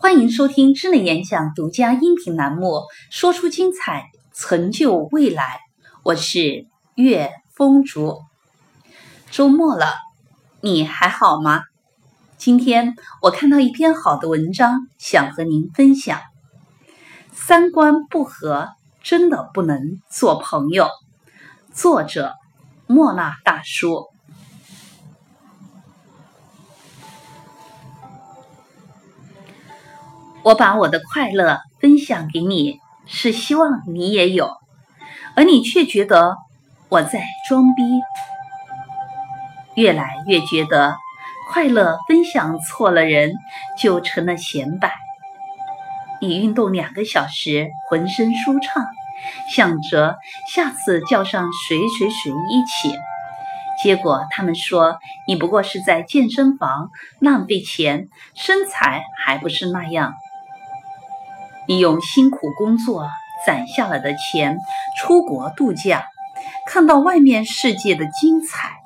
[0.00, 2.66] 欢迎收听智能演讲独家音频栏目
[3.10, 5.42] 《说出精彩，成就未来》。
[6.04, 8.20] 我是岳风竹。
[9.32, 9.94] 周末了，
[10.60, 11.62] 你还好吗？
[12.36, 16.20] 今天我看到一篇好的文章，想和您分享。
[17.32, 18.68] 三观不合，
[19.02, 20.88] 真的不能做朋友。
[21.74, 22.34] 作者：
[22.86, 24.06] 莫那大叔。
[30.42, 34.50] 我把我的快乐分享给你，是希望你也有，
[35.34, 36.36] 而你却觉得
[36.88, 37.82] 我在装逼。
[39.74, 40.96] 越来越觉得，
[41.50, 43.34] 快乐分享错了人，
[43.78, 44.94] 就成了显摆。
[46.20, 48.86] 你运动两个小时，浑身舒畅，
[49.54, 50.16] 想着
[50.52, 52.98] 下次叫上谁谁谁一起，
[53.82, 60.14] 结果他们说你不过是在健身房浪费钱，身材还不是那样。
[61.68, 63.10] 你用辛苦工作
[63.46, 64.58] 攒下了的钱
[64.98, 66.06] 出国度假，
[66.66, 68.78] 看到外面世界的精彩，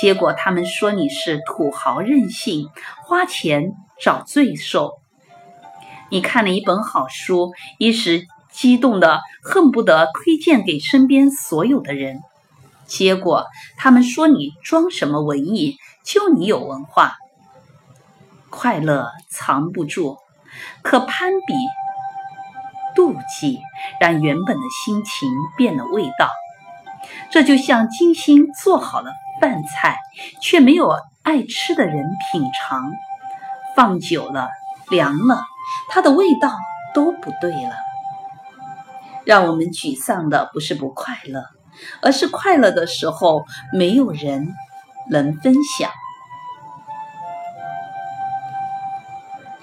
[0.00, 2.68] 结果他们说你是土豪任性，
[3.02, 4.92] 花钱找罪受。
[6.08, 12.20] 你看了一本好书，一时激动的恨不得推荐给身边所有的人，
[12.86, 17.16] 结果他们说你装什么文艺，就你有文化。
[18.50, 20.18] 快乐藏不住，
[20.82, 21.54] 可攀比。
[22.94, 23.60] 妒忌
[24.00, 26.30] 让原本的心情变了味道，
[27.30, 29.98] 这就像精心做好了饭菜，
[30.40, 32.92] 却没有爱吃的人品尝，
[33.76, 34.48] 放久了
[34.90, 35.44] 凉了，
[35.88, 36.52] 它的味道
[36.94, 37.72] 都不对了。
[39.24, 41.44] 让我们沮丧的不是不快乐，
[42.02, 44.54] 而是快乐的时候没有人
[45.10, 45.90] 能分享。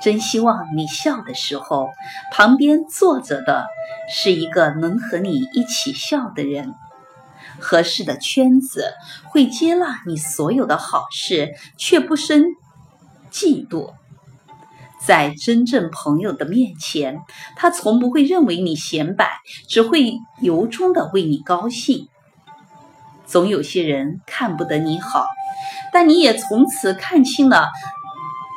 [0.08, 1.90] 真希望你笑的时候，
[2.32, 3.68] 旁边坐着的
[4.10, 6.74] 是一个能和你一起笑的人。
[7.60, 8.94] 合适的圈子
[9.26, 12.46] 会接纳你所有的好事，却不生
[13.30, 13.96] 嫉妒。
[15.06, 17.20] 在真正朋友的面前，
[17.58, 22.08] 他从不会认为你显摆，只会由衷的为你高兴。
[23.26, 25.28] 总有些人看不得你好，
[25.92, 27.68] 但你也从此看清了。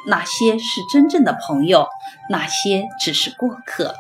[0.06, 1.86] 哪些是真正的朋友，
[2.30, 3.94] 哪些只是过客？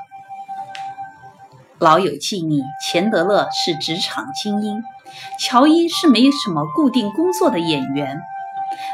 [1.78, 4.82] 老友记里，钱德勒是职场精英，
[5.38, 8.20] 乔伊是没什么固定工作的演员，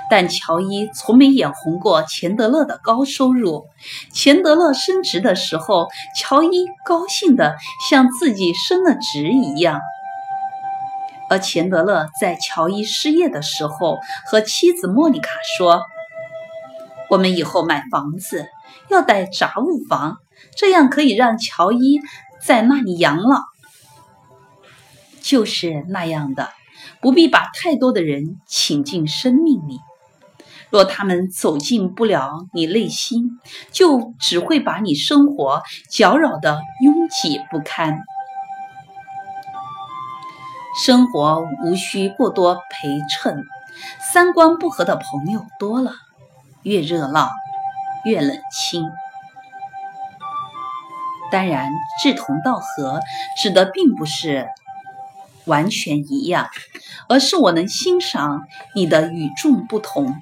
[0.08, 3.66] 但乔伊从没眼红过钱德勒的高收入。
[4.12, 7.56] 钱德勒升职的时候，乔伊高兴的
[7.88, 9.80] 像自己升了职一样。
[11.28, 15.82] 而钱德勒在乔伊失业的时候，和妻子莫妮卡说。
[17.08, 18.46] 我们以后买房子
[18.88, 20.18] 要带杂物房，
[20.56, 22.00] 这样可以让乔伊
[22.42, 23.42] 在那里养老。
[25.20, 26.50] 就是那样的，
[27.00, 29.80] 不必把太多的人请进生命里。
[30.68, 33.38] 若他们走进不了你内心，
[33.70, 38.00] 就只会把你生活搅扰的拥挤不堪。
[40.84, 43.44] 生活无需过多陪衬，
[44.12, 45.92] 三观不合的朋友多了。
[46.66, 47.30] 越热闹，
[48.04, 48.90] 越冷清。
[51.30, 51.70] 当然，
[52.02, 53.00] 志同道合
[53.40, 54.48] 指的并不是
[55.44, 56.48] 完全一样，
[57.08, 60.16] 而是我能欣赏你的与众不同。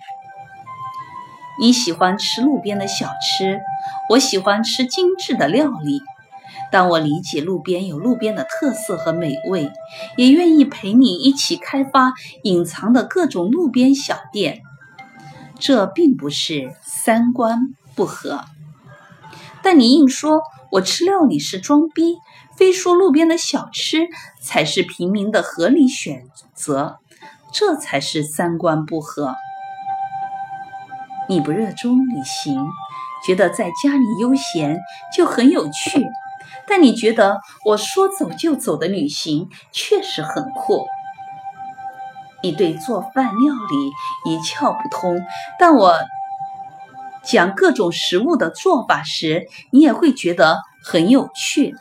[1.58, 3.62] 你喜欢吃路边的小吃，
[4.10, 6.02] 我喜欢吃精致的料理。
[6.70, 9.72] 但我理解路边有路边的特色和美味，
[10.18, 12.12] 也愿意陪你一起开发
[12.42, 14.60] 隐藏的各种路边小店。
[15.58, 18.44] 这并不是三观不合，
[19.62, 20.42] 但你硬说
[20.72, 22.16] 我吃料理是装逼，
[22.56, 24.08] 非说路边的小吃
[24.42, 26.98] 才是平民的合理选择，
[27.52, 29.34] 这才是三观不合。
[31.28, 32.66] 你不热衷旅行，
[33.26, 34.80] 觉得在家里悠闲
[35.16, 36.04] 就很有趣，
[36.66, 40.84] 但你觉得我说走就走的旅行确实很酷。
[42.44, 45.18] 你对做饭料理一窍不通，
[45.58, 45.98] 但我
[47.22, 51.74] 讲各种食物的做法时，你也会觉得很有趣。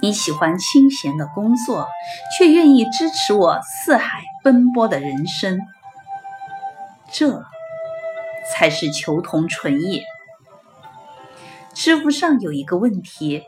[0.00, 1.86] 你喜欢清闲的工作，
[2.34, 5.60] 却愿意支持我四海奔波的人生，
[7.12, 7.44] 这
[8.50, 10.02] 才是求同存异。
[11.74, 13.42] 知乎上有一个问题：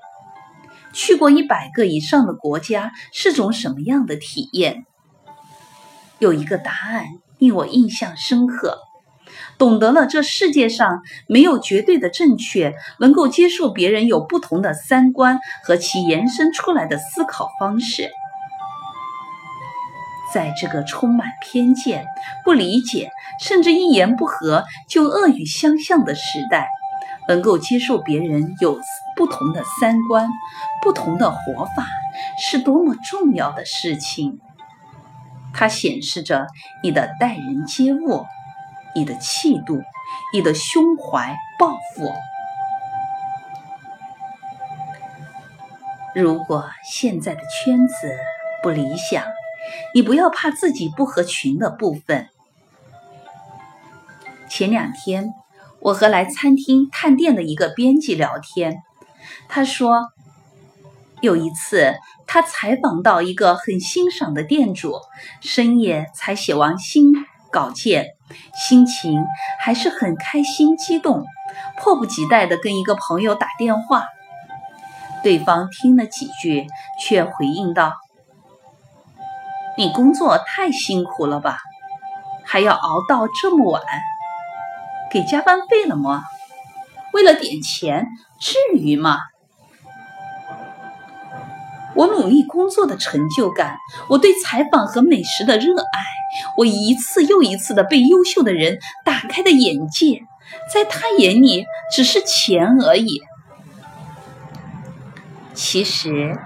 [0.92, 4.84] 去过一百个以上的国家是种什么样的体验？
[6.24, 7.04] 有一个答案
[7.38, 8.78] 令我印象深刻：
[9.58, 18.10] 懂得了这世界上没有绝对的正确，能够接受别人有不同的三观和其延伸出来的思考方式。
[20.32, 22.06] 在这个充满偏见、
[22.42, 26.68] 不理解，甚至一言不合就恶语相向的时代，
[27.28, 28.80] 能够接受别人有
[29.14, 30.30] 不同的三观、
[30.82, 31.86] 不同的活法，
[32.40, 34.40] 是多么重要的事情。
[35.54, 36.48] 它显示着
[36.82, 38.26] 你的待人接物、
[38.94, 39.80] 你的气度、
[40.32, 42.12] 你的胸怀抱负。
[46.14, 47.94] 如果现在的圈子
[48.62, 49.24] 不理想，
[49.94, 52.28] 你不要怕自己不合群的部分。
[54.48, 55.32] 前两天，
[55.80, 58.82] 我和来餐厅探店的一个编辑聊天，
[59.48, 60.12] 他说，
[61.24, 61.94] 有一次
[62.26, 65.00] 他采访到一个很欣赏的店主，
[65.40, 67.12] 深夜才写完新
[67.50, 68.08] 稿件，
[68.54, 69.24] 心情
[69.58, 71.24] 还是很开心激动，
[71.78, 74.04] 迫不及待的跟一个朋友打电话，
[75.22, 76.66] 对方听了几句，
[77.00, 77.94] 却回应道。
[79.78, 81.58] 你工作太辛苦了吧，
[82.44, 83.82] 还要熬到这么晚，
[85.10, 86.22] 给加班费了吗？
[87.14, 89.18] 为了点钱，至于吗？
[91.94, 93.76] 我努力工作的成就感，
[94.08, 96.00] 我对采访和美食的热爱，
[96.56, 100.22] 我一次又一次的被优秀的人打开的眼界，
[100.72, 103.22] 在他眼里只是钱而已。
[105.54, 106.38] 其实，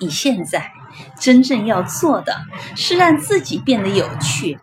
[0.00, 0.72] 你现在。
[1.18, 2.36] 真正要做的
[2.76, 4.60] 是让自己变得有趣。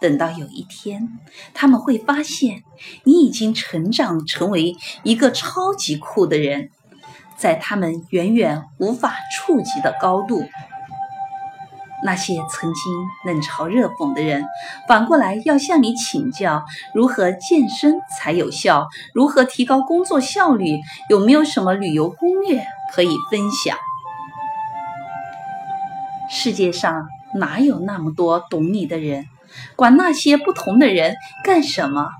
[0.00, 1.08] 等到有一天，
[1.52, 2.62] 他们会发现
[3.02, 6.70] 你已经成长成为一个超级酷的人，
[7.36, 10.44] 在他们远远无法触及的高度。
[12.02, 12.92] 那些曾经
[13.24, 14.44] 冷嘲热讽的人，
[14.86, 23.78] 反过来要向你请教如何健身才有效，如何提高工作效率，有没有什么旅游攻略可以分享？
[26.28, 29.26] 世界上哪有那么多懂你的人？
[29.76, 32.10] 管那些不同的人干什么？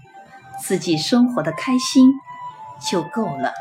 [0.60, 2.10] 自己生活的开心
[2.80, 3.52] 就够了。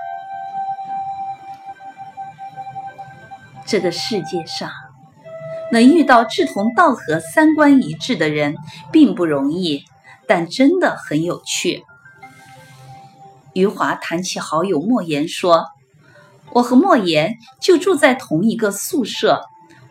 [3.74, 4.70] 这个世界上
[5.72, 8.56] 能遇到志同道合、三观一致的人
[8.92, 9.84] 并不容易，
[10.28, 11.84] 但真的很有趣。
[13.54, 15.66] 余华谈起好友莫言说
[16.54, 19.42] ：“我和莫言就住在同一个宿舍。”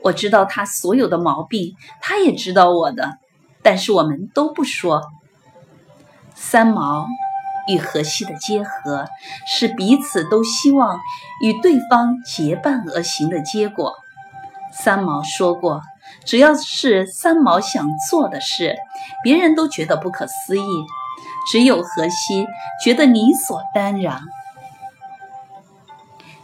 [0.01, 3.19] 我知道他所有的毛病，他也知道我的，
[3.65, 5.03] 但是我们都不说。
[6.37, 7.09] 三毛
[7.69, 9.07] 与荷西的结合
[9.47, 10.99] 是彼此都希望
[11.43, 13.95] 与对方结伴而行的结果。
[14.73, 15.83] 三毛说过，
[16.25, 18.77] 只要是三毛想做的事，
[19.23, 20.87] 别人都觉得不可思议，
[21.51, 22.47] 只有荷西
[22.83, 24.21] 觉得理所当然。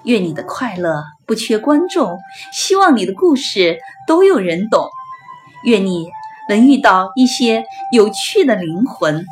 [0.04, 2.18] 愿你的快乐不缺观众，
[2.52, 4.88] 希望你的故事都有人懂。
[5.64, 6.08] 愿你
[6.48, 9.26] 能遇到一些有趣的灵魂。